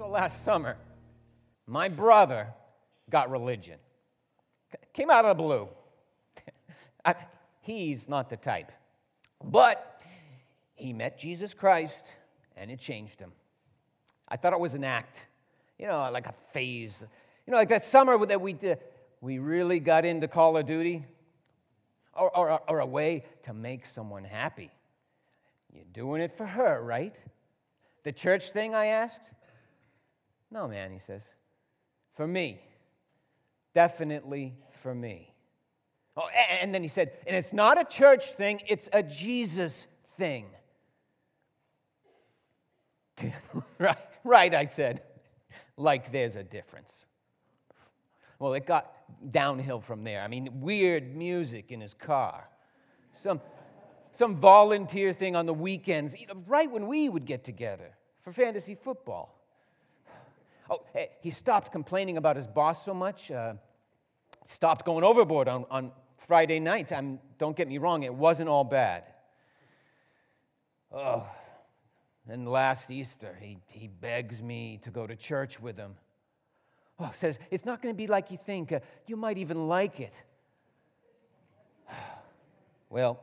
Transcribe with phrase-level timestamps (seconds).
[0.00, 0.78] So last summer,
[1.66, 2.46] my brother
[3.10, 3.78] got religion.
[4.94, 5.68] Came out of the blue.
[7.04, 7.14] I,
[7.60, 8.72] he's not the type.
[9.44, 10.00] But
[10.74, 12.14] he met Jesus Christ
[12.56, 13.32] and it changed him.
[14.26, 15.26] I thought it was an act,
[15.78, 16.98] you know, like a phase.
[17.46, 18.78] You know, like that summer that we did,
[19.20, 21.04] we really got into Call of Duty
[22.14, 24.70] or, or, or a way to make someone happy.
[25.74, 27.14] You're doing it for her, right?
[28.02, 29.30] The church thing, I asked?
[30.50, 31.22] No, man, he says.
[32.16, 32.60] For me.
[33.74, 35.32] Definitely for me.
[36.16, 36.28] Oh,
[36.60, 39.86] and then he said, and it's not a church thing, it's a Jesus
[40.16, 40.46] thing.
[43.78, 45.02] right, right, I said.
[45.76, 47.06] Like there's a difference.
[48.38, 48.92] Well, it got
[49.30, 50.22] downhill from there.
[50.22, 52.48] I mean, weird music in his car.
[53.12, 53.40] Some,
[54.12, 56.14] some volunteer thing on the weekends,
[56.46, 59.39] right when we would get together for fantasy football.
[60.70, 60.82] Oh,
[61.20, 63.54] he stopped complaining about his boss so much, uh,
[64.46, 65.90] stopped going overboard on, on
[66.28, 66.92] Friday nights.
[66.92, 69.02] I'm, don't get me wrong, it wasn't all bad.
[70.92, 71.26] Oh,
[72.28, 75.96] and last Easter, he, he begs me to go to church with him.
[77.00, 78.70] Oh, says, it's not going to be like you think.
[78.70, 78.78] Uh,
[79.08, 80.14] you might even like it.
[82.90, 83.18] well,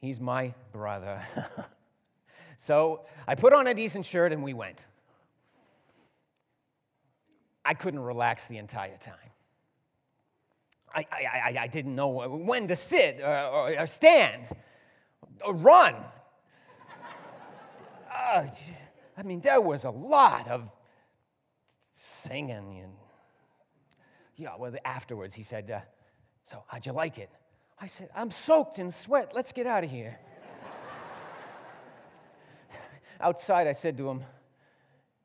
[0.00, 1.22] he's my brother.
[2.62, 4.78] So I put on a decent shirt and we went.
[7.70, 9.14] I couldn't relax the entire time.
[10.92, 14.48] I, I, I, didn't know when to sit or, or, or stand
[15.46, 15.94] or run.
[18.12, 18.46] uh,
[19.16, 20.68] I mean, there was a lot of
[21.92, 22.80] singing.
[22.82, 22.92] And,
[24.34, 25.78] yeah, well, afterwards he said, uh,
[26.42, 27.30] So, how'd you like it?
[27.80, 29.30] I said, I'm soaked in sweat.
[29.32, 30.18] Let's get out of here
[33.20, 34.24] outside, I said to him,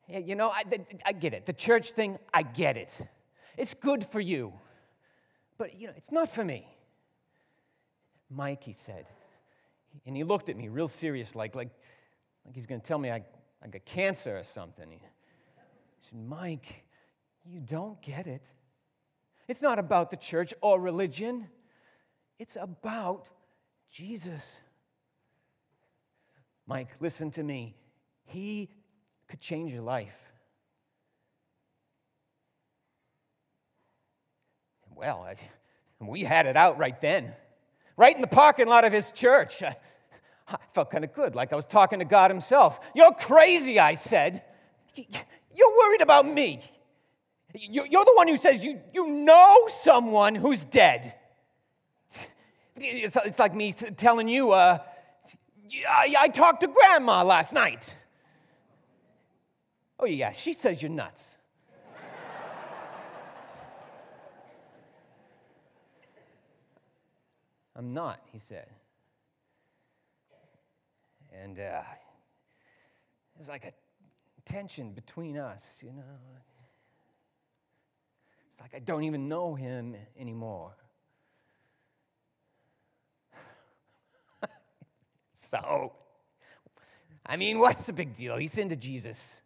[0.06, 0.64] hey, You know, I,
[1.04, 1.46] I get it.
[1.46, 2.96] The church thing, I get it.
[3.56, 4.52] It's good for you.
[5.58, 6.66] But, you know, it's not for me.
[8.30, 9.06] Mike, he said.
[10.04, 11.70] And he looked at me real serious, like, like,
[12.44, 13.24] like he's going to tell me I,
[13.62, 14.90] I got cancer or something.
[14.90, 15.00] He
[16.00, 16.84] said, Mike,
[17.44, 18.42] you don't get it.
[19.48, 21.48] It's not about the church or religion,
[22.38, 23.28] it's about
[23.90, 24.60] Jesus.
[26.66, 27.76] Mike, listen to me.
[28.24, 28.68] He
[29.28, 30.14] could change your life.
[34.94, 35.36] Well, I,
[36.04, 37.34] we had it out right then,
[37.96, 39.62] right in the parking lot of his church.
[39.62, 39.76] I,
[40.48, 42.78] I felt kind of good, like I was talking to God Himself.
[42.94, 44.42] You're crazy, I said.
[44.94, 46.60] You're worried about me.
[47.54, 51.14] You're the one who says you, you know someone who's dead.
[52.76, 54.78] It's like me telling you, uh,
[55.88, 57.94] I, I talked to grandma last night.
[59.98, 61.36] Oh, yeah, she says you're nuts.
[67.74, 68.68] I'm not, he said.
[71.42, 71.82] And uh,
[73.36, 73.72] there's like a
[74.46, 76.02] tension between us, you know.
[78.52, 80.74] It's like I don't even know him anymore.
[85.34, 85.92] so,
[87.26, 88.38] I mean, what's the big deal?
[88.38, 89.42] He's into Jesus.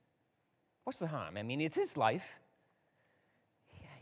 [0.84, 1.36] What's the harm?
[1.36, 2.24] I mean, it's his life.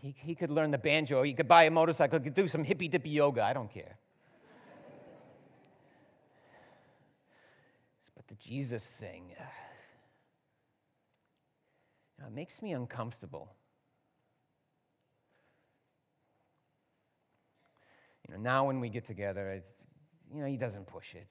[0.01, 2.63] He, he could learn the banjo, he could buy a motorcycle, he could do some
[2.63, 3.43] hippy dippy yoga.
[3.43, 3.99] I don't care.
[8.15, 9.45] but the Jesus thing, uh,
[12.27, 13.53] it makes me uncomfortable.
[18.29, 19.73] You know, now when we get together, it's,
[20.33, 21.27] you know, he doesn't push it.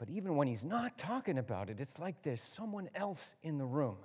[0.00, 3.66] But even when he's not talking about it, it's like there's someone else in the
[3.66, 3.98] room,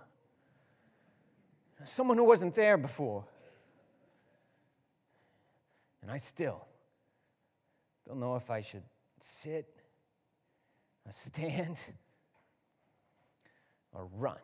[1.85, 3.23] someone who wasn't there before.
[6.01, 6.67] And I still
[8.05, 8.83] don't know if I should
[9.21, 9.69] sit,
[11.05, 11.79] or stand,
[13.93, 14.35] or run.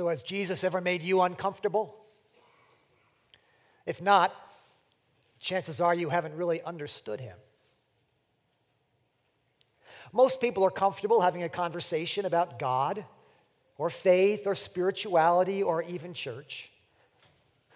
[0.00, 1.94] So, has Jesus ever made you uncomfortable?
[3.84, 4.32] If not,
[5.38, 7.36] chances are you haven't really understood him.
[10.10, 13.04] Most people are comfortable having a conversation about God
[13.76, 16.70] or faith or spirituality or even church.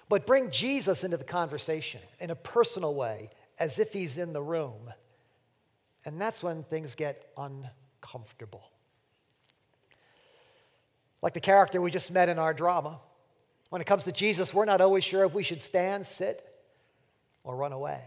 [0.08, 3.28] But bring Jesus into the conversation in a personal way,
[3.58, 4.90] as if he's in the room.
[6.06, 8.70] And that's when things get uncomfortable
[11.24, 13.00] like the character we just met in our drama.
[13.70, 16.46] When it comes to Jesus, we're not always sure if we should stand, sit,
[17.42, 18.02] or run away.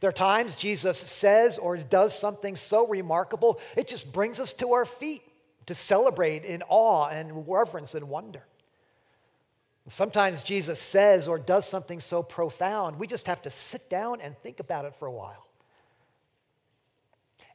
[0.00, 4.72] There are times Jesus says or does something so remarkable, it just brings us to
[4.72, 5.22] our feet
[5.66, 8.42] to celebrate in awe and reverence and wonder.
[9.86, 14.36] Sometimes Jesus says or does something so profound, we just have to sit down and
[14.38, 15.46] think about it for a while.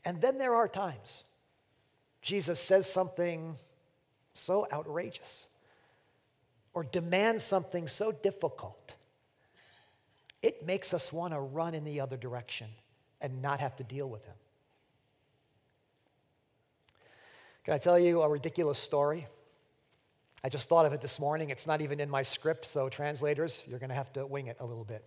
[0.05, 1.25] And then there are times
[2.29, 3.55] Jesus says something
[4.35, 5.47] so outrageous
[6.75, 8.93] or demands something so difficult,
[10.43, 12.67] it makes us want to run in the other direction
[13.19, 14.35] and not have to deal with him.
[17.63, 19.25] Can I tell you a ridiculous story?
[20.43, 21.49] I just thought of it this morning.
[21.49, 24.57] It's not even in my script, so translators, you're going to have to wing it
[24.59, 25.03] a little bit.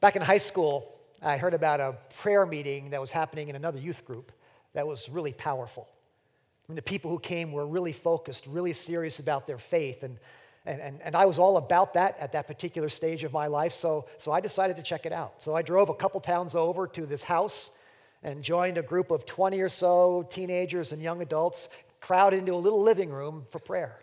[0.00, 0.90] Back in high school,
[1.20, 4.32] I heard about a prayer meeting that was happening in another youth group
[4.76, 5.88] that was really powerful.
[5.88, 10.18] I mean, the people who came were really focused, really serious about their faith, and,
[10.66, 13.72] and, and, and I was all about that at that particular stage of my life,
[13.72, 15.42] so, so I decided to check it out.
[15.42, 17.70] So I drove a couple towns over to this house
[18.22, 21.70] and joined a group of 20 or so teenagers and young adults
[22.00, 23.98] crowd into a little living room for prayer.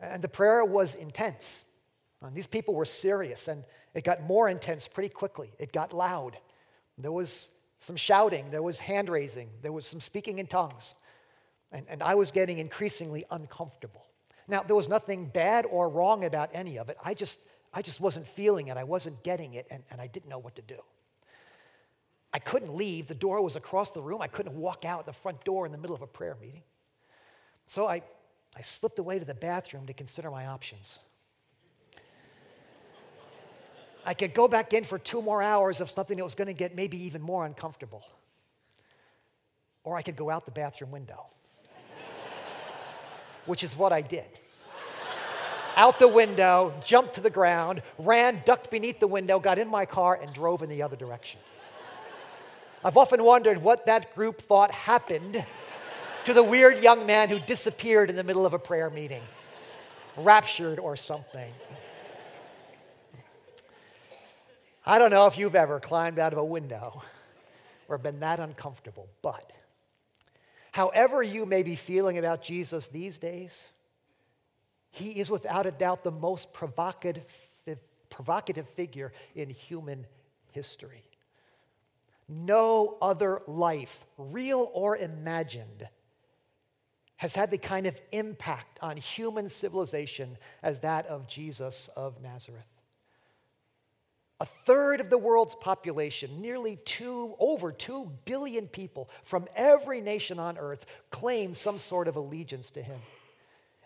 [0.00, 1.62] And the prayer was intense.
[2.22, 3.62] And these people were serious, and
[3.94, 5.52] it got more intense pretty quickly.
[5.60, 6.36] It got loud.
[6.98, 10.94] There was some shouting, there was hand raising, there was some speaking in tongues.
[11.72, 14.06] And, and I was getting increasingly uncomfortable.
[14.48, 16.96] Now, there was nothing bad or wrong about any of it.
[17.04, 17.40] I just,
[17.74, 18.76] I just wasn't feeling it.
[18.76, 20.78] I wasn't getting it, and, and I didn't know what to do.
[22.32, 23.08] I couldn't leave.
[23.08, 24.22] The door was across the room.
[24.22, 26.62] I couldn't walk out the front door in the middle of a prayer meeting.
[27.66, 28.02] So I,
[28.56, 31.00] I slipped away to the bathroom to consider my options.
[34.06, 36.54] I could go back in for two more hours of something that was going to
[36.54, 38.04] get maybe even more uncomfortable.
[39.82, 41.26] Or I could go out the bathroom window,
[43.46, 44.26] which is what I did.
[45.76, 49.84] out the window, jumped to the ground, ran, ducked beneath the window, got in my
[49.84, 51.40] car, and drove in the other direction.
[52.84, 55.44] I've often wondered what that group thought happened
[56.26, 59.22] to the weird young man who disappeared in the middle of a prayer meeting,
[60.16, 61.52] raptured or something.
[64.86, 67.02] I don't know if you've ever climbed out of a window
[67.88, 69.52] or been that uncomfortable, but
[70.70, 73.68] however you may be feeling about Jesus these days,
[74.90, 77.24] he is without a doubt the most provocative,
[78.10, 80.06] provocative figure in human
[80.52, 81.02] history.
[82.28, 85.88] No other life, real or imagined,
[87.16, 92.75] has had the kind of impact on human civilization as that of Jesus of Nazareth.
[94.40, 100.38] A third of the world's population, nearly two, over two billion people from every nation
[100.38, 102.98] on earth, claim some sort of allegiance to him.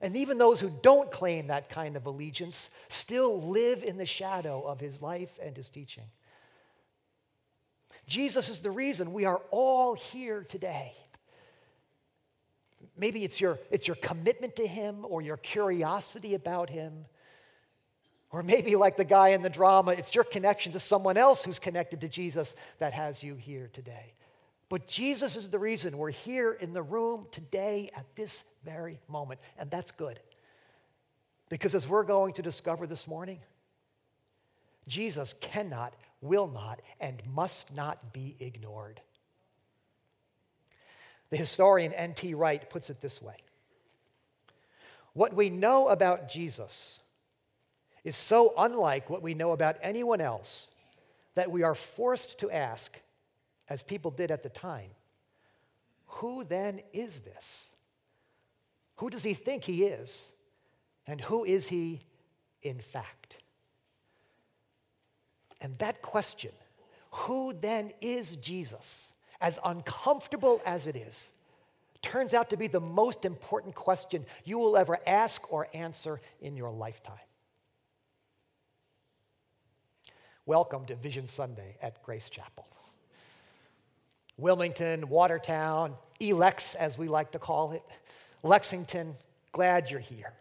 [0.01, 4.63] And even those who don't claim that kind of allegiance still live in the shadow
[4.63, 6.05] of his life and his teaching.
[8.07, 10.95] Jesus is the reason we are all here today.
[12.97, 17.07] Maybe it's your, it's your commitment to Him or your curiosity about Him.
[18.33, 21.59] Or maybe, like the guy in the drama, it's your connection to someone else who's
[21.59, 24.15] connected to Jesus that has you here today.
[24.69, 29.41] But Jesus is the reason we're here in the room today at this very moment.
[29.59, 30.21] And that's good.
[31.49, 33.41] Because as we're going to discover this morning,
[34.87, 39.01] Jesus cannot, will not, and must not be ignored.
[41.31, 42.35] The historian N.T.
[42.35, 43.37] Wright puts it this way
[45.15, 47.00] What we know about Jesus
[48.05, 50.71] is so unlike what we know about anyone else
[51.35, 52.99] that we are forced to ask,
[53.69, 54.91] as people did at the time,
[56.07, 57.71] who then is this?
[58.97, 60.29] Who does he think he is?
[61.07, 62.01] And who is he
[62.63, 63.39] in fact?
[65.61, 66.53] And that question,
[67.11, 69.13] who then is Jesus?
[69.41, 71.31] as uncomfortable as it is,
[72.03, 76.57] turns out to be the most important question you will ever ask or answer in
[76.57, 77.17] your lifetime.
[80.51, 82.67] Welcome to Vision Sunday at Grace Chapel.
[84.37, 87.85] Wilmington, Watertown, Elex, as we like to call it,
[88.43, 89.15] Lexington,
[89.53, 90.33] glad you're here.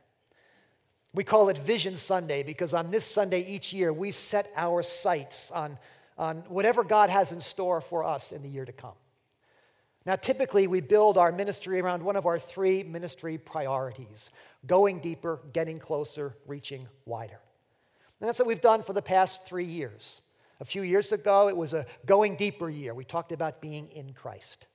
[1.13, 5.51] We call it Vision Sunday because on this Sunday each year we set our sights
[5.51, 5.77] on
[6.17, 8.97] on whatever God has in store for us in the year to come.
[10.07, 14.31] Now, typically, we build our ministry around one of our three ministry priorities
[14.65, 17.41] going deeper, getting closer, reaching wider.
[18.19, 20.21] And that's what we've done for the past three years.
[20.59, 22.93] A few years ago, it was a going deeper year.
[22.93, 24.65] We talked about being in Christ.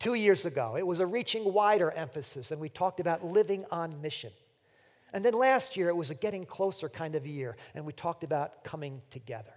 [0.00, 4.00] Two years ago, it was a reaching wider emphasis, and we talked about living on
[4.02, 4.32] mission.
[5.12, 8.24] And then last year, it was a getting closer kind of year, and we talked
[8.24, 9.54] about coming together.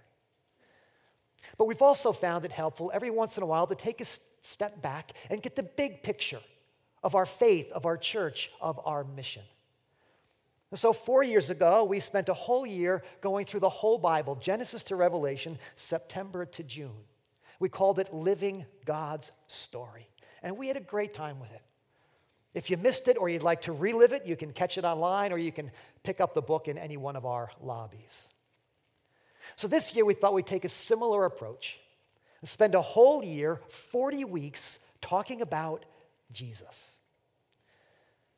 [1.56, 4.04] But we've also found it helpful every once in a while to take a
[4.42, 6.40] step back and get the big picture
[7.02, 9.42] of our faith, of our church, of our mission.
[10.74, 14.82] So, four years ago, we spent a whole year going through the whole Bible, Genesis
[14.84, 17.04] to Revelation, September to June.
[17.58, 20.08] We called it Living God's Story.
[20.42, 21.62] And we had a great time with it.
[22.54, 25.32] If you missed it or you'd like to relive it, you can catch it online
[25.32, 25.70] or you can
[26.02, 28.28] pick up the book in any one of our lobbies.
[29.56, 31.78] So this year we thought we'd take a similar approach
[32.40, 35.84] and spend a whole year, 40 weeks, talking about
[36.32, 36.90] Jesus.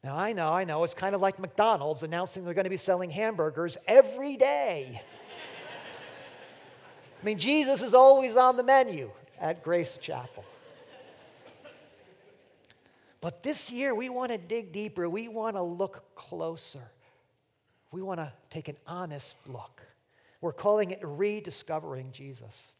[0.03, 2.79] Now, I know, I know, it's kind of like McDonald's announcing they're going to be
[2.79, 5.03] selling hamburgers every day.
[7.21, 10.45] I mean, Jesus is always on the menu at Grace Chapel.
[13.21, 15.07] But this year, we want to dig deeper.
[15.09, 16.91] We want to look closer.
[17.93, 19.83] We want to take an honest look.
[20.41, 22.73] We're calling it rediscovering Jesus.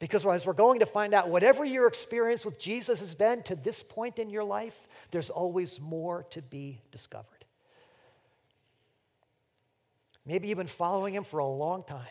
[0.00, 3.54] Because as we're going to find out, whatever your experience with Jesus has been to
[3.54, 7.44] this point in your life, there's always more to be discovered.
[10.24, 12.06] Maybe you've been following him for a long time.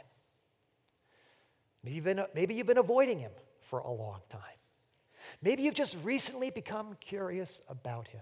[1.83, 3.31] Maybe you've been, maybe you've been avoiding him
[3.61, 4.41] for a long time.
[5.41, 8.21] Maybe you've just recently become curious about him.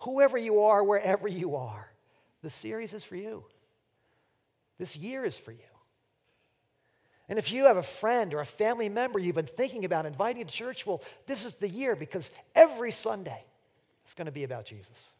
[0.00, 1.88] Whoever you are, wherever you are,
[2.42, 3.44] the series is for you.
[4.78, 5.58] This year is for you.
[7.28, 10.44] And if you have a friend or a family member you've been thinking about inviting
[10.44, 13.44] to church, well, this is the year because every Sunday
[14.04, 15.12] it's going to be about Jesus.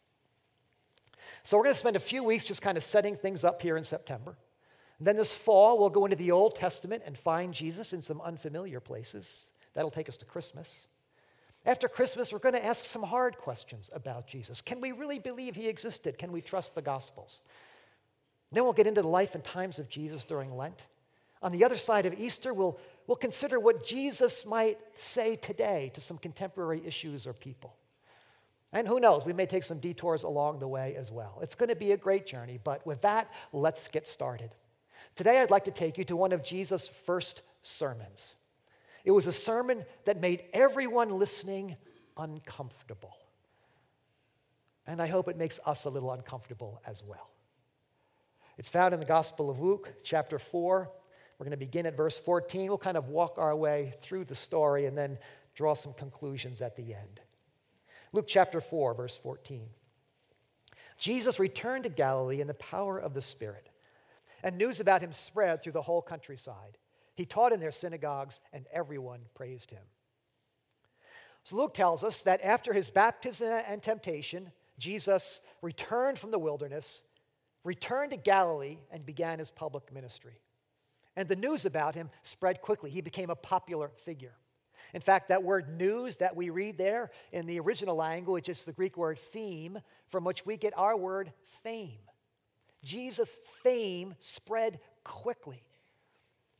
[1.43, 3.77] So we're going to spend a few weeks just kind of setting things up here
[3.77, 4.35] in September.
[4.99, 8.21] And then this fall, we'll go into the Old Testament and find Jesus in some
[8.21, 9.51] unfamiliar places.
[9.73, 10.85] That'll take us to Christmas.
[11.65, 14.61] After Christmas, we're going to ask some hard questions about Jesus.
[14.61, 16.17] Can we really believe he existed?
[16.17, 17.41] Can we trust the Gospels?
[18.51, 20.85] Then we'll get into the life and times of Jesus during Lent.
[21.41, 26.01] On the other side of Easter, we'll, we'll consider what Jesus might say today to
[26.01, 27.75] some contemporary issues or people.
[28.75, 31.39] And who knows, we may take some detours along the way as well.
[31.41, 34.51] It's going to be a great journey, but with that, let's get started.
[35.15, 38.35] Today, I'd like to take you to one of Jesus' first sermons.
[39.05, 41.77] It was a sermon that made everyone listening
[42.17, 43.15] uncomfortable.
[44.85, 47.29] And I hope it makes us a little uncomfortable as well.
[48.57, 50.89] It's found in the Gospel of Luke, chapter 4.
[51.39, 52.67] We're going to begin at verse 14.
[52.67, 55.17] We'll kind of walk our way through the story and then
[55.53, 57.21] draw some conclusions at the end.
[58.15, 59.67] Luke chapter 4, verse 14.
[60.97, 63.67] Jesus returned to Galilee in the power of the Spirit,
[64.41, 66.77] and news about him spread through the whole countryside.
[67.15, 69.83] He taught in their synagogues, and everyone praised him.
[71.43, 77.03] So Luke tells us that after his baptism and temptation, Jesus returned from the wilderness,
[77.65, 80.39] returned to Galilee, and began his public ministry.
[81.17, 82.91] And the news about him spread quickly.
[82.91, 84.35] He became a popular figure.
[84.95, 88.71] In fact, that word news that we read there in the original language is the
[88.71, 91.33] Greek word pheme, from which we get our word
[91.63, 91.99] fame.
[92.81, 95.61] Jesus' fame spread quickly.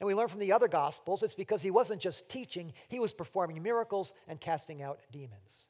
[0.01, 3.13] And we learn from the other Gospels it's because he wasn't just teaching, he was
[3.13, 5.67] performing miracles and casting out demons.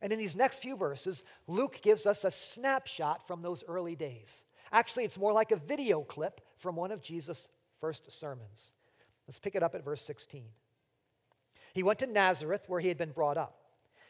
[0.00, 4.42] And in these next few verses, Luke gives us a snapshot from those early days.
[4.72, 7.46] Actually, it's more like a video clip from one of Jesus'
[7.78, 8.72] first sermons.
[9.28, 10.44] Let's pick it up at verse 16.
[11.72, 13.58] He went to Nazareth, where he had been brought up.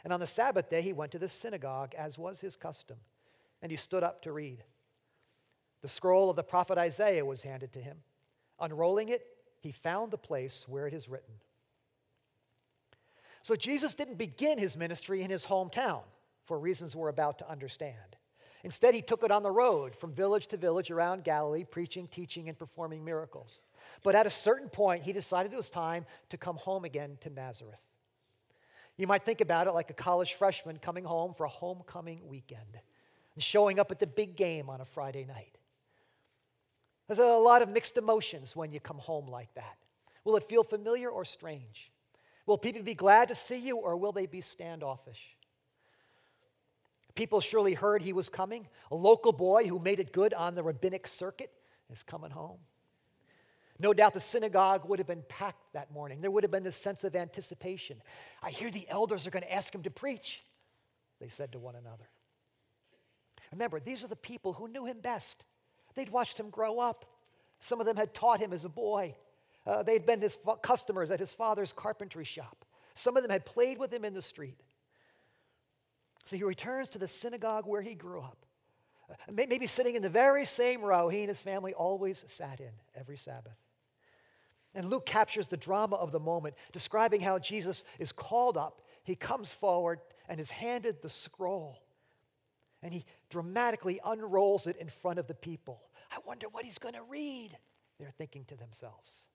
[0.04, 2.96] And on the Sabbath day, he went to the synagogue, as was his custom,
[3.60, 4.64] and he stood up to read.
[5.80, 7.98] The scroll of the prophet Isaiah was handed to him.
[8.60, 9.26] Unrolling it,
[9.60, 11.34] he found the place where it is written.
[13.42, 16.02] So Jesus didn't begin his ministry in his hometown
[16.44, 18.16] for reasons we're about to understand.
[18.64, 22.48] Instead, he took it on the road from village to village around Galilee, preaching, teaching,
[22.48, 23.60] and performing miracles.
[24.02, 27.30] But at a certain point, he decided it was time to come home again to
[27.30, 27.80] Nazareth.
[28.96, 32.80] You might think about it like a college freshman coming home for a homecoming weekend
[33.34, 35.56] and showing up at the big game on a Friday night.
[37.06, 39.76] There's a lot of mixed emotions when you come home like that.
[40.24, 41.90] Will it feel familiar or strange?
[42.46, 45.36] Will people be glad to see you or will they be standoffish?
[47.14, 48.66] People surely heard he was coming.
[48.90, 51.50] A local boy who made it good on the rabbinic circuit
[51.90, 52.58] is coming home.
[53.82, 56.20] No doubt the synagogue would have been packed that morning.
[56.20, 58.00] There would have been this sense of anticipation.
[58.40, 60.40] I hear the elders are going to ask him to preach,
[61.20, 62.08] they said to one another.
[63.50, 65.44] Remember, these are the people who knew him best.
[65.96, 67.04] They'd watched him grow up.
[67.58, 69.16] Some of them had taught him as a boy.
[69.66, 72.64] Uh, they'd been his customers at his father's carpentry shop.
[72.94, 74.60] Some of them had played with him in the street.
[76.24, 78.46] So he returns to the synagogue where he grew up,
[79.10, 82.70] uh, maybe sitting in the very same row he and his family always sat in
[82.94, 83.56] every Sabbath.
[84.74, 88.80] And Luke captures the drama of the moment, describing how Jesus is called up.
[89.04, 91.82] He comes forward and is handed the scroll.
[92.82, 95.82] And he dramatically unrolls it in front of the people.
[96.10, 97.56] I wonder what he's going to read,
[97.98, 99.26] they're thinking to themselves.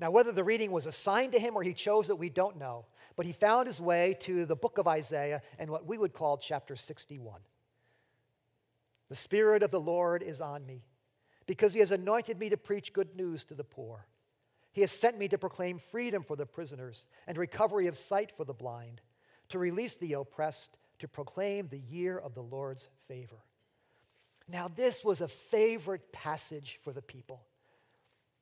[0.00, 2.86] Now, whether the reading was assigned to him or he chose it, we don't know.
[3.14, 6.38] But he found his way to the book of Isaiah and what we would call
[6.38, 7.40] chapter 61.
[9.08, 10.82] The Spirit of the Lord is on me
[11.46, 14.06] because he has anointed me to preach good news to the poor.
[14.72, 18.44] He has sent me to proclaim freedom for the prisoners and recovery of sight for
[18.44, 19.00] the blind,
[19.50, 23.44] to release the oppressed, to proclaim the year of the Lord's favor.
[24.48, 27.42] Now, this was a favorite passage for the people.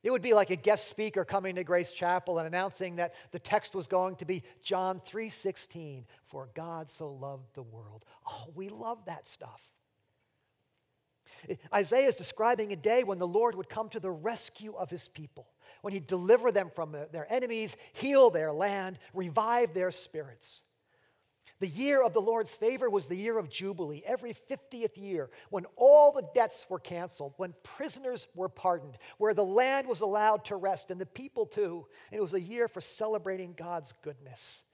[0.03, 3.39] It would be like a guest speaker coming to Grace Chapel and announcing that the
[3.39, 8.05] text was going to be John 3:16, for God so loved the world.
[8.27, 9.61] Oh, we love that stuff.
[11.73, 15.09] Isaiah is describing a day when the Lord would come to the rescue of his
[15.09, 15.49] people,
[15.83, 20.65] when he'd deliver them from their enemies, heal their land, revive their spirits.
[21.61, 25.67] The year of the Lord's favor was the year of Jubilee, every 50th year, when
[25.77, 30.57] all the debts were canceled, when prisoners were pardoned, where the land was allowed to
[30.57, 31.87] rest, and the people too.
[32.11, 34.65] And it was a year for celebrating God's goodness.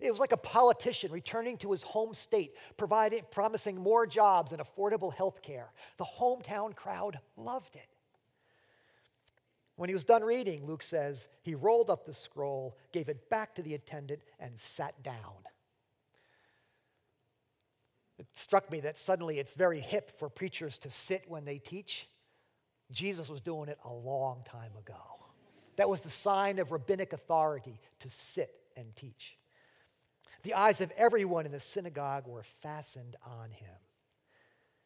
[0.00, 4.60] It was like a politician returning to his home state, providing, promising more jobs and
[4.60, 5.72] affordable health care.
[5.96, 7.88] The hometown crowd loved it.
[9.76, 13.54] When he was done reading, Luke says, he rolled up the scroll, gave it back
[13.54, 15.32] to the attendant, and sat down.
[18.18, 22.06] It struck me that suddenly it's very hip for preachers to sit when they teach.
[22.90, 25.00] Jesus was doing it a long time ago.
[25.76, 29.38] That was the sign of rabbinic authority to sit and teach.
[30.42, 33.74] The eyes of everyone in the synagogue were fastened on him.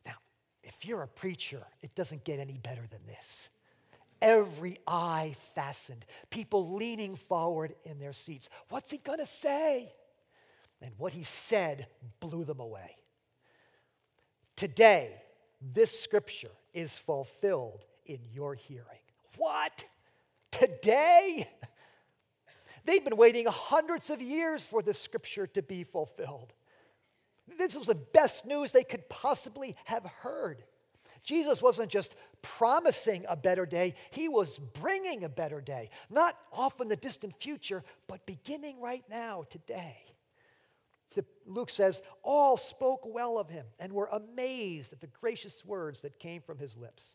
[0.05, 0.15] Now,
[0.63, 3.49] if you're a preacher, it doesn't get any better than this.
[4.21, 8.49] Every eye fastened, people leaning forward in their seats.
[8.69, 9.93] What's he going to say?
[10.81, 11.87] And what he said
[12.21, 12.97] blew them away.
[14.57, 15.11] Today,
[15.61, 18.85] this scripture is fulfilled in your hearing.
[19.37, 19.85] What?
[20.51, 21.49] Today?
[22.85, 26.53] They'd been waiting hundreds of years for this scripture to be fulfilled.
[27.59, 30.63] This was the best news they could possibly have heard.
[31.23, 35.89] Jesus wasn't just promising a better day, he was bringing a better day.
[36.11, 39.97] Not off in the distant future, but beginning right now, today.
[41.15, 46.03] The, Luke says, All spoke well of him and were amazed at the gracious words
[46.03, 47.15] that came from his lips.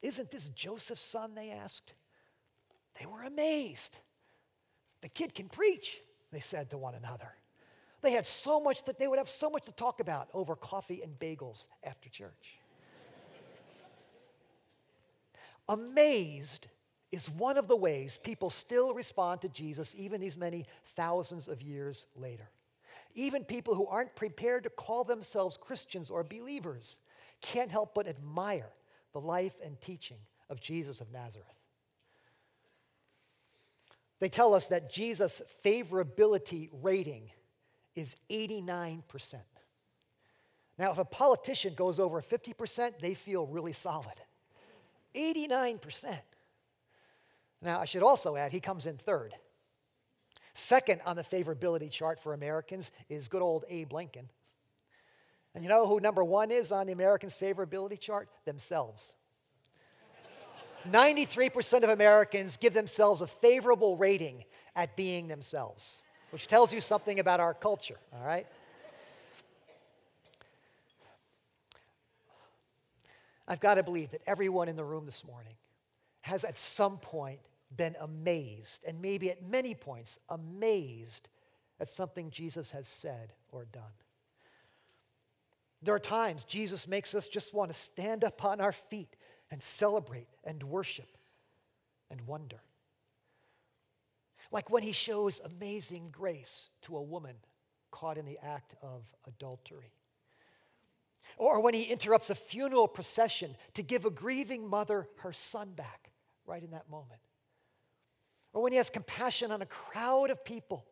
[0.00, 1.34] Isn't this Joseph's son?
[1.34, 1.92] They asked.
[2.98, 3.98] They were amazed.
[5.02, 6.00] The kid can preach,
[6.32, 7.34] they said to one another.
[8.00, 11.02] They had so much that they would have so much to talk about over coffee
[11.02, 12.58] and bagels after church.
[15.68, 16.66] Amazed
[17.12, 21.62] is one of the ways people still respond to Jesus even these many thousands of
[21.62, 22.48] years later.
[23.14, 26.98] Even people who aren't prepared to call themselves Christians or believers
[27.40, 28.70] can't help but admire
[29.12, 30.16] the life and teaching
[30.48, 31.61] of Jesus of Nazareth.
[34.22, 37.28] They tell us that Jesus' favorability rating
[37.96, 39.34] is 89%.
[40.78, 44.14] Now, if a politician goes over 50%, they feel really solid.
[45.16, 46.16] 89%.
[47.62, 49.34] Now, I should also add, he comes in third.
[50.54, 54.28] Second on the favorability chart for Americans is good old Abe Lincoln.
[55.52, 58.28] And you know who number one is on the Americans' favorability chart?
[58.44, 59.14] Themselves.
[60.84, 67.18] 93% of Americans give themselves a favorable rating at being themselves, which tells you something
[67.18, 68.46] about our culture, all right?
[73.46, 75.54] I've got to believe that everyone in the room this morning
[76.22, 77.40] has at some point
[77.76, 81.28] been amazed, and maybe at many points, amazed
[81.80, 83.82] at something Jesus has said or done.
[85.82, 89.16] There are times Jesus makes us just want to stand up on our feet
[89.52, 91.18] and celebrate and worship
[92.10, 92.62] and wonder.
[94.50, 97.36] Like when he shows amazing grace to a woman
[97.90, 99.92] caught in the act of adultery.
[101.36, 106.12] Or when he interrupts a funeral procession to give a grieving mother her son back
[106.46, 107.20] right in that moment.
[108.54, 110.86] Or when he has compassion on a crowd of people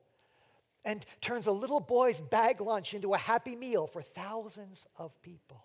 [0.85, 5.65] and turns a little boy's bag lunch into a happy meal for thousands of people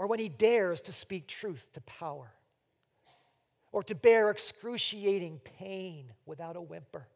[0.00, 2.32] or when he dares to speak truth to power,
[3.70, 7.06] or to bear excruciating pain without a whimper,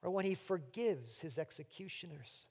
[0.00, 2.46] or when he forgives his executioners,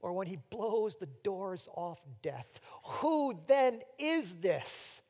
[0.00, 2.60] or when he blows the doors off death.
[2.84, 5.02] Who then is this?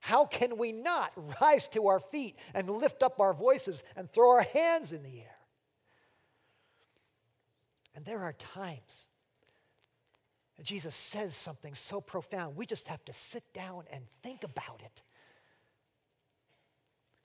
[0.00, 4.28] How can we not rise to our feet and lift up our voices and throw
[4.28, 5.38] our hands in the air?
[7.94, 9.06] And there are times
[10.64, 15.02] Jesus says something so profound, we just have to sit down and think about it.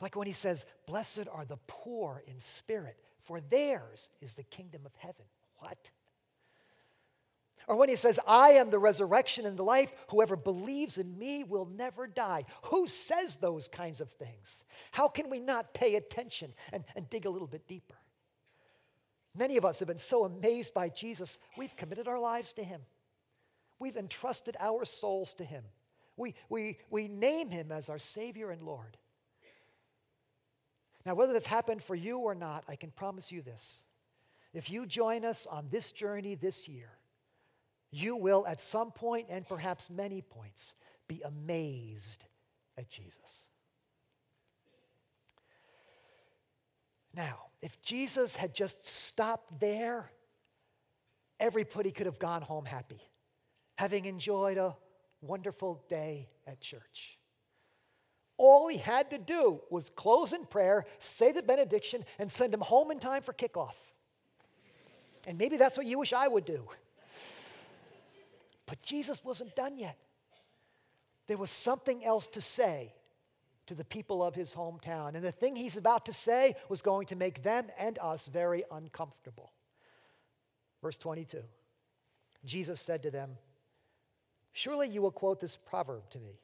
[0.01, 4.81] Like when he says, Blessed are the poor in spirit, for theirs is the kingdom
[4.85, 5.25] of heaven.
[5.57, 5.89] What?
[7.67, 11.43] Or when he says, I am the resurrection and the life, whoever believes in me
[11.43, 12.45] will never die.
[12.63, 14.65] Who says those kinds of things?
[14.91, 17.95] How can we not pay attention and, and dig a little bit deeper?
[19.35, 22.81] Many of us have been so amazed by Jesus, we've committed our lives to him.
[23.79, 25.63] We've entrusted our souls to him.
[26.17, 28.97] We, we, we name him as our Savior and Lord.
[31.05, 33.83] Now, whether this happened for you or not, I can promise you this.
[34.53, 36.89] If you join us on this journey this year,
[37.91, 40.75] you will at some point and perhaps many points
[41.07, 42.25] be amazed
[42.77, 43.43] at Jesus.
[47.15, 50.11] Now, if Jesus had just stopped there,
[51.39, 53.01] everybody could have gone home happy,
[53.79, 54.75] having enjoyed a
[55.21, 57.17] wonderful day at church.
[58.35, 62.59] All he had to do was close in prayer, say the benediction, and send him
[62.59, 63.77] home in time for kickoff.
[65.25, 66.67] And maybe that's what you wish I would do.
[68.65, 69.97] But Jesus wasn't done yet.
[71.27, 72.93] There was something else to say
[73.67, 75.15] to the people of his hometown.
[75.15, 78.65] And the thing he's about to say was going to make them and us very
[78.69, 79.53] uncomfortable.
[80.81, 81.43] Verse 22
[82.43, 83.37] Jesus said to them,
[84.53, 86.39] Surely you will quote this proverb to me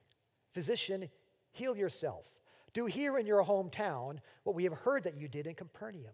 [0.52, 1.10] Physician,
[1.52, 2.26] heal yourself.
[2.74, 6.12] Do here in your hometown what we have heard that you did in Capernaum.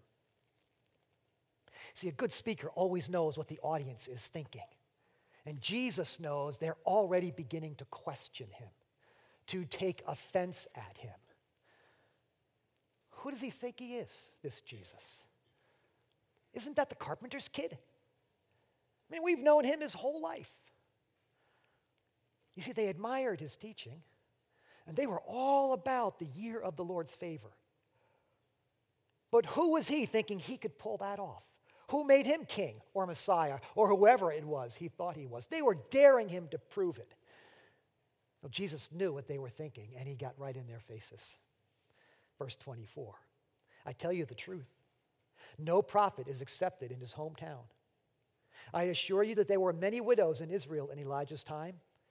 [1.94, 4.62] See, a good speaker always knows what the audience is thinking.
[5.46, 8.70] And Jesus knows they're already beginning to question him,
[9.48, 11.16] to take offense at him.
[13.10, 15.18] Who does he think he is, this Jesus?
[16.54, 17.78] Isn't that the carpenter's kid?
[19.10, 20.52] I mean, we've known him his whole life.
[22.56, 24.02] You see, they admired his teaching,
[24.88, 27.52] and they were all about the year of the Lord's favor.
[29.32, 31.44] But who was he thinking he could pull that off?
[31.90, 35.48] Who made him king or Messiah or whoever it was he thought he was?
[35.48, 37.14] They were daring him to prove it.
[38.42, 41.38] Well, Jesus knew what they were thinking, and he got right in their faces.
[42.38, 43.16] Verse 24
[43.86, 44.70] I tell you the truth.
[45.58, 47.64] No prophet is accepted in his hometown.
[48.74, 51.76] I assure you that there were many widows in Israel in Elijah's time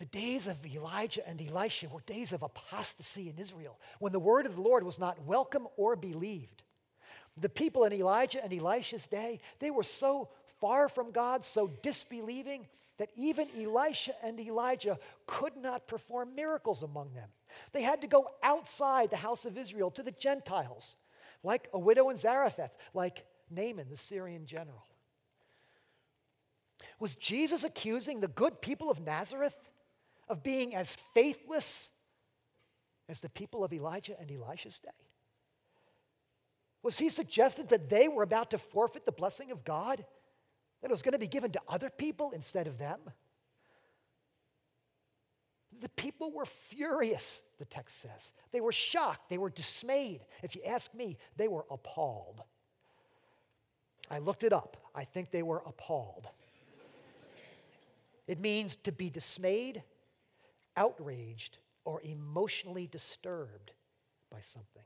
[0.00, 4.46] The days of Elijah and Elisha were days of apostasy in Israel, when the word
[4.46, 6.62] of the Lord was not welcome or believed.
[7.36, 12.66] The people in Elijah and Elisha's day, they were so far from God, so disbelieving,
[12.96, 17.28] that even Elisha and Elijah could not perform miracles among them.
[17.72, 20.96] They had to go outside the house of Israel to the Gentiles,
[21.42, 24.86] like a widow in Zarephath, like Naaman, the Syrian general.
[26.98, 29.56] Was Jesus accusing the good people of Nazareth
[30.30, 31.90] of being as faithless
[33.08, 34.88] as the people of Elijah and Elisha's day?
[36.82, 40.02] Was he suggested that they were about to forfeit the blessing of God?
[40.80, 42.98] That it was going to be given to other people instead of them.
[45.80, 48.32] The people were furious, the text says.
[48.52, 49.28] They were shocked.
[49.28, 50.20] They were dismayed.
[50.42, 52.42] If you ask me, they were appalled.
[54.10, 54.76] I looked it up.
[54.94, 56.26] I think they were appalled.
[58.26, 59.82] it means to be dismayed,
[60.76, 63.72] outraged, or emotionally disturbed
[64.30, 64.82] by something.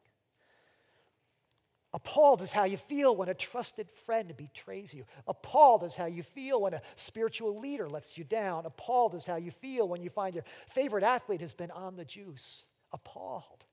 [1.93, 5.05] Appalled is how you feel when a trusted friend betrays you.
[5.29, 8.67] Appalled is how you feel when a spiritual leader lets you down.
[8.67, 12.05] Appalled is how you feel when you find your favorite athlete has been on the
[12.05, 12.67] juice.
[12.93, 13.65] Appalled.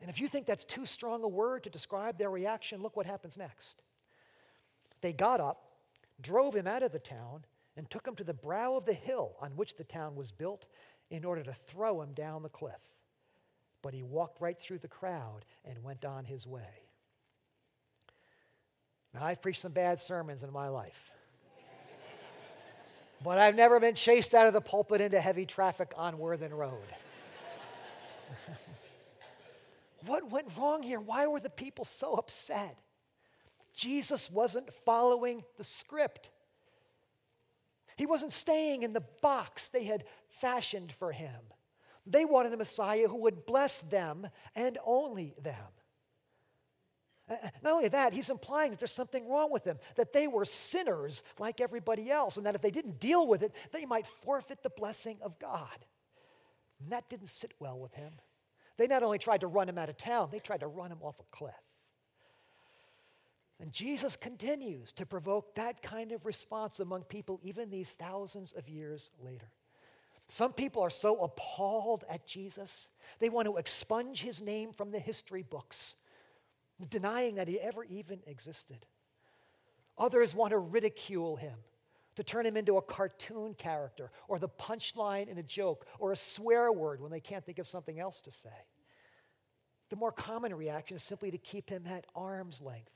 [0.00, 3.06] And if you think that's too strong a word to describe their reaction, look what
[3.06, 3.80] happens next.
[5.00, 5.62] They got up,
[6.20, 7.44] drove him out of the town,
[7.76, 10.66] and took him to the brow of the hill on which the town was built
[11.10, 12.80] in order to throw him down the cliff
[13.84, 16.88] but he walked right through the crowd and went on his way.
[19.12, 21.12] Now, I've preached some bad sermons in my life.
[23.22, 26.80] but I've never been chased out of the pulpit into heavy traffic on Worthen Road.
[30.06, 30.98] what went wrong here?
[30.98, 32.78] Why were the people so upset?
[33.74, 36.30] Jesus wasn't following the script.
[37.96, 41.40] He wasn't staying in the box they had fashioned for him.
[42.06, 45.54] They wanted a Messiah who would bless them and only them.
[47.28, 50.26] Uh, uh, not only that, he's implying that there's something wrong with them, that they
[50.26, 54.06] were sinners like everybody else, and that if they didn't deal with it, they might
[54.06, 55.86] forfeit the blessing of God.
[56.80, 58.12] And that didn't sit well with him.
[58.76, 60.98] They not only tried to run him out of town, they tried to run him
[61.00, 61.54] off a cliff.
[63.60, 68.68] And Jesus continues to provoke that kind of response among people even these thousands of
[68.68, 69.48] years later.
[70.26, 72.88] Some people are so appalled at Jesus,
[73.18, 75.96] they want to expunge his name from the history books,
[76.88, 78.86] denying that he ever even existed.
[79.98, 81.54] Others want to ridicule him,
[82.16, 86.16] to turn him into a cartoon character, or the punchline in a joke, or a
[86.16, 88.48] swear word when they can't think of something else to say.
[89.90, 92.90] The more common reaction is simply to keep him at arm's length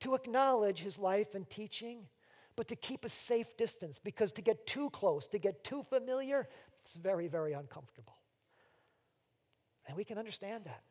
[0.00, 2.06] to acknowledge his life and teaching,
[2.54, 6.48] but to keep a safe distance because to get too close, to get too familiar,
[6.82, 8.16] it's very, very uncomfortable.
[9.86, 10.82] And we can understand that.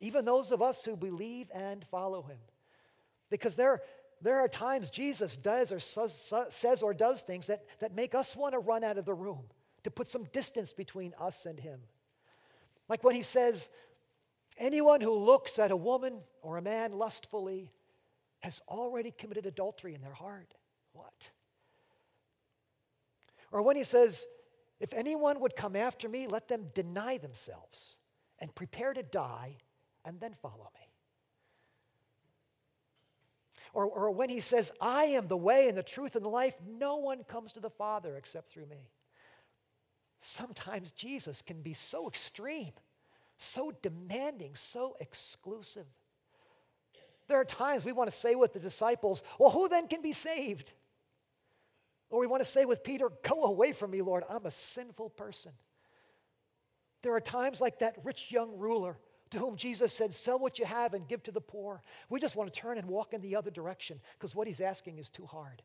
[0.00, 2.38] Even those of us who believe and follow him.
[3.30, 3.82] Because there,
[4.22, 8.52] there are times Jesus does or says or does things that, that make us want
[8.54, 9.44] to run out of the room,
[9.84, 11.80] to put some distance between us and him.
[12.88, 13.68] Like when he says,
[14.58, 17.70] Anyone who looks at a woman or a man lustfully
[18.40, 20.54] has already committed adultery in their heart.
[20.92, 21.30] What?
[23.50, 24.26] Or when he says,
[24.80, 27.96] If anyone would come after me, let them deny themselves
[28.38, 29.56] and prepare to die
[30.04, 30.88] and then follow me.
[33.72, 36.56] Or, or when he says, I am the way and the truth and the life,
[36.66, 38.88] no one comes to the Father except through me.
[40.20, 42.72] Sometimes Jesus can be so extreme,
[43.36, 45.86] so demanding, so exclusive.
[47.28, 50.12] There are times we want to say with the disciples, Well, who then can be
[50.12, 50.72] saved?
[52.10, 55.10] Or we want to say with Peter, Go away from me, Lord, I'm a sinful
[55.10, 55.52] person.
[57.02, 58.98] There are times like that rich young ruler
[59.30, 61.82] to whom Jesus said, Sell what you have and give to the poor.
[62.08, 64.98] We just want to turn and walk in the other direction because what he's asking
[64.98, 65.62] is too hard.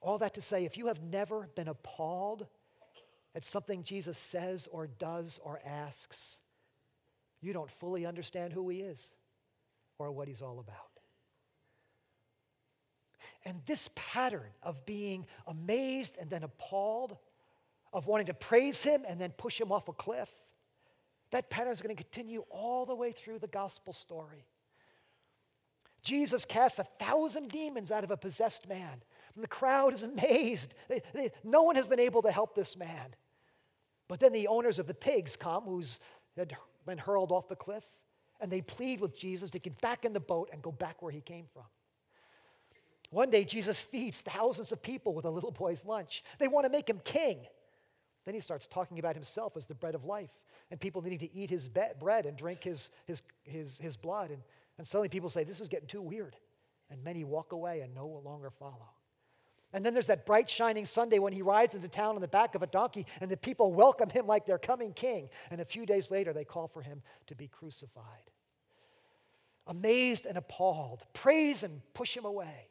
[0.00, 2.46] All that to say, if you have never been appalled
[3.34, 6.38] at something Jesus says or does or asks,
[7.42, 9.12] you don't fully understand who he is
[9.98, 10.76] or what he's all about.
[13.44, 17.16] And this pattern of being amazed and then appalled,
[17.92, 20.30] of wanting to praise him and then push him off a cliff,
[21.30, 24.46] that pattern is going to continue all the way through the gospel story.
[26.02, 29.02] Jesus casts a thousand demons out of a possessed man.
[29.34, 30.74] And the crowd is amazed.
[30.88, 33.14] They, they, no one has been able to help this man.
[34.08, 35.98] But then the owners of the pigs come, who's
[36.36, 36.56] had
[36.86, 37.84] been hurled off the cliff
[38.40, 41.12] and they plead with Jesus to get back in the boat and go back where
[41.12, 41.64] he came from.
[43.10, 46.22] One day, Jesus feeds thousands of people with a little boy's lunch.
[46.38, 47.38] They want to make him king.
[48.24, 50.30] Then he starts talking about himself as the bread of life
[50.70, 54.30] and people needing to eat his bread and drink his, his, his, his blood.
[54.30, 54.42] And,
[54.76, 56.36] and suddenly people say, This is getting too weird.
[56.90, 58.88] And many walk away and no longer follow.
[59.72, 62.54] And then there's that bright, shining Sunday when he rides into town on the back
[62.54, 65.28] of a donkey, and the people welcome him like their coming king.
[65.50, 68.04] And a few days later, they call for him to be crucified.
[69.66, 72.70] Amazed and appalled, praise and push him away.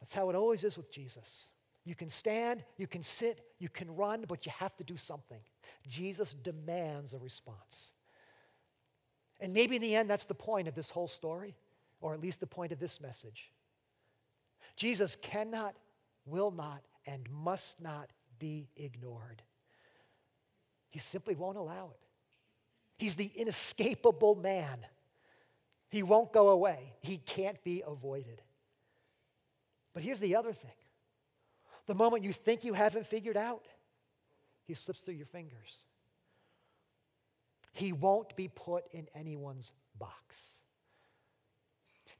[0.00, 1.48] That's how it always is with Jesus.
[1.84, 5.40] You can stand, you can sit, you can run, but you have to do something.
[5.86, 7.92] Jesus demands a response.
[9.40, 11.56] And maybe in the end, that's the point of this whole story,
[12.00, 13.50] or at least the point of this message.
[14.78, 15.74] Jesus cannot,
[16.24, 19.42] will not, and must not be ignored.
[20.88, 22.00] He simply won't allow it.
[22.96, 24.78] He's the inescapable man.
[25.90, 28.40] He won't go away, he can't be avoided.
[29.94, 30.70] But here's the other thing
[31.86, 33.66] the moment you think you haven't figured out,
[34.64, 35.82] he slips through your fingers.
[37.72, 40.60] He won't be put in anyone's box.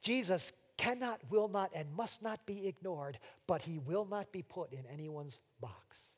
[0.00, 4.72] Jesus cannot, will not, and must not be ignored, but he will not be put
[4.72, 6.14] in anyone's box.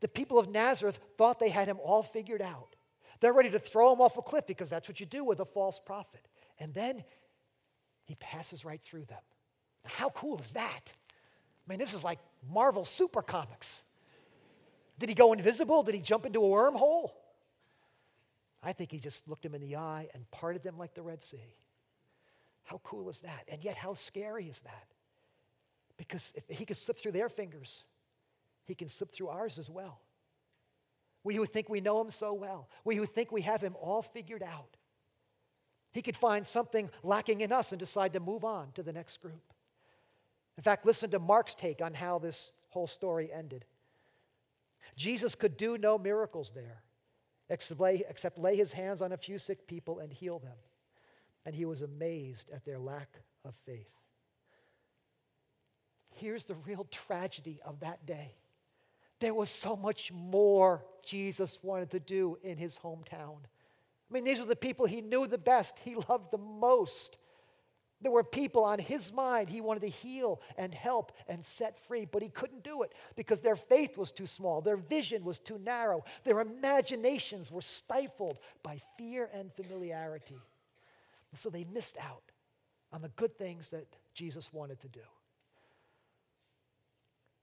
[0.00, 2.76] The people of Nazareth thought they had him all figured out.
[3.20, 5.44] They're ready to throw him off a cliff because that's what you do with a
[5.44, 6.26] false prophet.
[6.58, 7.02] And then
[8.04, 9.22] he passes right through them.
[9.84, 10.82] How cool is that?
[10.86, 12.18] I mean, this is like
[12.50, 13.84] Marvel super comics.
[14.98, 15.82] Did he go invisible?
[15.82, 17.10] Did he jump into a wormhole?
[18.62, 21.22] I think he just looked him in the eye and parted them like the Red
[21.22, 21.54] Sea.
[22.66, 23.44] How cool is that?
[23.48, 24.86] And yet, how scary is that?
[25.96, 27.84] Because if he could slip through their fingers,
[28.64, 30.00] he can slip through ours as well.
[31.22, 34.02] We who think we know him so well, we who think we have him all
[34.02, 34.76] figured out,
[35.92, 39.22] he could find something lacking in us and decide to move on to the next
[39.22, 39.52] group.
[40.56, 43.64] In fact, listen to Mark's take on how this whole story ended.
[44.96, 46.82] Jesus could do no miracles there
[47.48, 50.56] except lay, except lay his hands on a few sick people and heal them.
[51.46, 53.08] And he was amazed at their lack
[53.44, 53.88] of faith.
[56.14, 58.34] Here's the real tragedy of that day
[59.18, 63.38] there was so much more Jesus wanted to do in his hometown.
[64.10, 67.16] I mean, these were the people he knew the best, he loved the most.
[68.02, 72.04] There were people on his mind he wanted to heal and help and set free,
[72.04, 75.58] but he couldn't do it because their faith was too small, their vision was too
[75.58, 80.36] narrow, their imaginations were stifled by fear and familiarity.
[81.30, 82.32] And so they missed out
[82.92, 85.00] on the good things that Jesus wanted to do.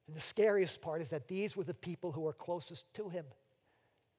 [0.08, 3.26] And the scariest part is that these were the people who were closest to him,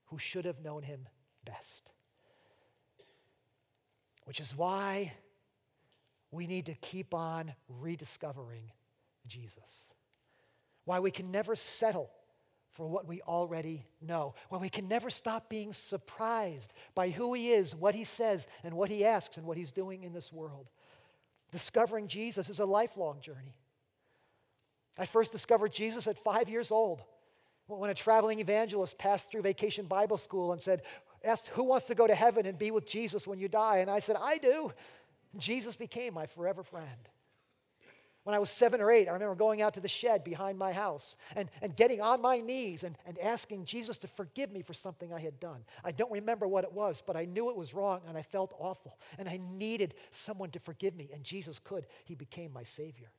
[0.06, 1.06] who should have known him
[1.44, 1.90] best.
[4.24, 5.12] Which is why
[6.30, 8.72] we need to keep on rediscovering
[9.26, 9.88] Jesus.
[10.84, 12.10] Why we can never settle
[12.74, 14.34] for what we already know.
[14.48, 18.74] Why we can never stop being surprised by who He is, what He says, and
[18.74, 20.68] what He asks, and what He's doing in this world.
[21.52, 23.56] Discovering Jesus is a lifelong journey.
[24.98, 27.02] I first discovered Jesus at five years old
[27.66, 30.82] when a traveling evangelist passed through vacation Bible school and said,
[31.24, 33.78] asked, Who wants to go to heaven and be with Jesus when you die?
[33.78, 34.72] And I said, I do.
[35.36, 37.08] Jesus became my forever friend.
[38.24, 40.72] When I was seven or eight, I remember going out to the shed behind my
[40.72, 44.72] house and, and getting on my knees and, and asking Jesus to forgive me for
[44.72, 45.62] something I had done.
[45.84, 48.54] I don't remember what it was, but I knew it was wrong and I felt
[48.58, 48.98] awful.
[49.18, 51.86] And I needed someone to forgive me, and Jesus could.
[52.04, 53.10] He became my Savior.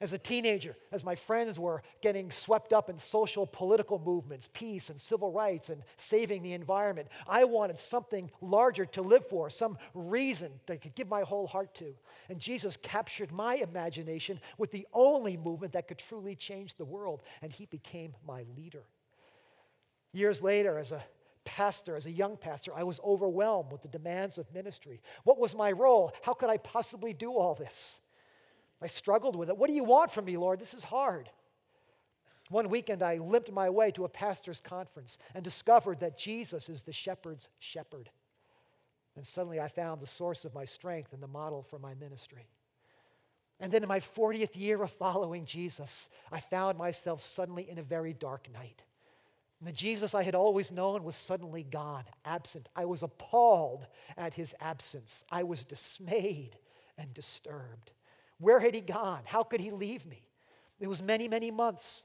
[0.00, 4.90] As a teenager, as my friends were getting swept up in social political movements, peace
[4.90, 9.78] and civil rights and saving the environment, I wanted something larger to live for, some
[9.94, 11.94] reason that I could give my whole heart to.
[12.28, 17.22] And Jesus captured my imagination with the only movement that could truly change the world,
[17.40, 18.82] and he became my leader.
[20.12, 21.04] Years later, as a
[21.44, 25.00] pastor, as a young pastor, I was overwhelmed with the demands of ministry.
[25.22, 26.12] What was my role?
[26.22, 28.00] How could I possibly do all this?
[28.84, 29.56] I struggled with it.
[29.56, 30.60] What do you want from me, Lord?
[30.60, 31.30] This is hard.
[32.50, 36.82] One weekend, I limped my way to a pastor's conference and discovered that Jesus is
[36.82, 38.10] the shepherd's shepherd.
[39.16, 42.46] And suddenly I found the source of my strength and the model for my ministry.
[43.58, 47.82] And then in my 40th year of following Jesus, I found myself suddenly in a
[47.82, 48.82] very dark night.
[49.60, 52.68] And the Jesus I had always known was suddenly gone, absent.
[52.76, 53.86] I was appalled
[54.18, 55.24] at his absence.
[55.30, 56.58] I was dismayed
[56.98, 57.92] and disturbed.
[58.38, 59.22] Where had he gone?
[59.24, 60.22] How could he leave me?
[60.80, 62.04] It was many, many months.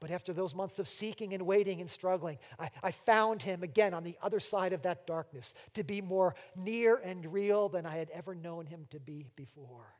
[0.00, 3.92] But after those months of seeking and waiting and struggling, I, I, found him again
[3.92, 7.96] on the other side of that darkness to be more near and real than I
[7.96, 9.94] had ever known him to be before.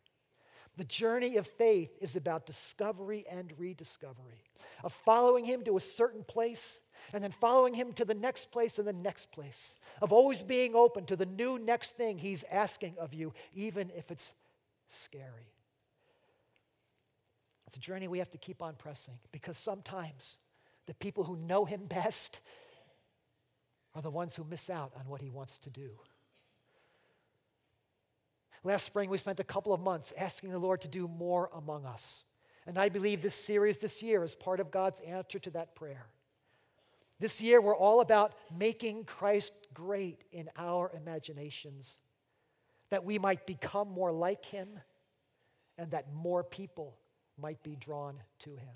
[0.79, 4.45] The journey of faith is about discovery and rediscovery,
[4.83, 6.81] of following him to a certain place
[7.13, 10.75] and then following him to the next place and the next place, of always being
[10.75, 14.33] open to the new next thing he's asking of you, even if it's
[14.91, 15.53] scary.
[17.67, 20.39] It's a journey we have to keep on pressing because sometimes
[20.87, 22.41] the people who know Him best
[23.95, 25.91] are the ones who miss out on what He wants to do.
[28.63, 31.87] Last spring, we spent a couple of months asking the Lord to do more among
[31.87, 32.25] us.
[32.67, 36.07] And I believe this series this year is part of God's answer to that prayer.
[37.21, 42.01] This year, we're all about making Christ great in our imaginations
[42.91, 44.69] that we might become more like him
[45.79, 46.97] and that more people
[47.39, 48.75] might be drawn to him.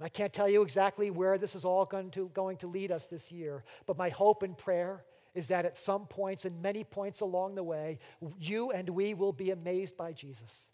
[0.00, 3.06] I can't tell you exactly where this is all going to, going to lead us
[3.06, 7.20] this year, but my hope and prayer is that at some points and many points
[7.20, 7.98] along the way,
[8.38, 10.68] you and we will be amazed by Jesus.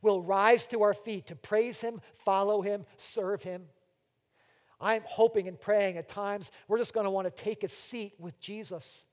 [0.00, 3.64] We'll rise to our feet to praise him, follow him, serve him.
[4.80, 8.14] I'm hoping and praying at times we're just going to want to take a seat
[8.18, 9.04] with Jesus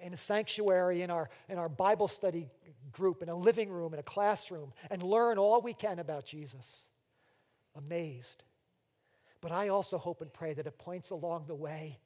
[0.00, 2.48] in a sanctuary, in our, in our Bible study
[2.92, 6.86] group, in a living room, in a classroom, and learn all we can about Jesus.
[7.76, 8.42] Amazed.
[9.40, 11.98] But I also hope and pray that at points along the way,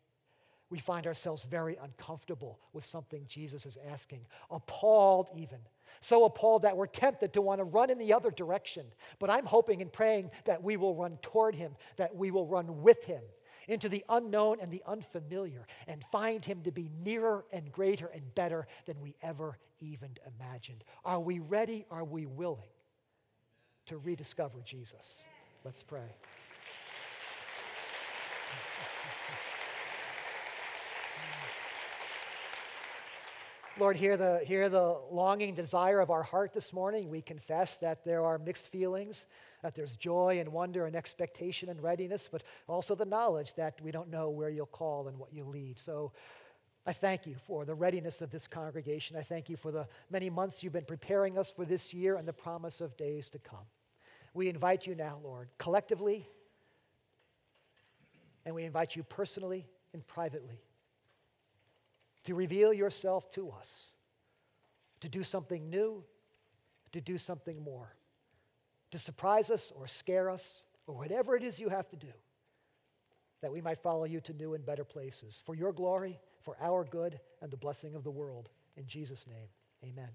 [0.70, 5.58] we find ourselves very uncomfortable with something Jesus is asking, appalled even.
[6.00, 8.86] So appalled that we're tempted to want to run in the other direction.
[9.18, 12.82] But I'm hoping and praying that we will run toward him, that we will run
[12.82, 13.22] with him,
[13.68, 18.34] into the unknown and the unfamiliar, and find Him to be nearer and greater and
[18.34, 20.84] better than we ever even imagined.
[21.04, 21.86] Are we ready?
[21.90, 22.68] Are we willing
[23.86, 25.24] to rediscover Jesus?
[25.64, 26.14] Let's pray.
[33.78, 37.10] Lord, hear the, hear the longing, desire of our heart this morning.
[37.10, 39.26] We confess that there are mixed feelings,
[39.62, 43.90] that there's joy and wonder and expectation and readiness, but also the knowledge that we
[43.90, 45.78] don't know where you'll call and what you'll lead.
[45.78, 46.12] So
[46.86, 49.14] I thank you for the readiness of this congregation.
[49.14, 52.26] I thank you for the many months you've been preparing us for this year and
[52.26, 53.66] the promise of days to come.
[54.32, 56.26] We invite you now, Lord, collectively,
[58.46, 60.62] and we invite you personally and privately
[62.26, 63.92] to reveal yourself to us,
[65.00, 66.04] to do something new,
[66.92, 67.94] to do something more,
[68.90, 72.12] to surprise us or scare us, or whatever it is you have to do,
[73.42, 76.84] that we might follow you to new and better places for your glory, for our
[76.84, 78.48] good, and the blessing of the world.
[78.76, 79.48] In Jesus' name,
[79.84, 80.10] amen.